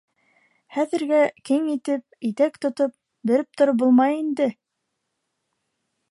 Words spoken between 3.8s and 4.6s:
булмай инде...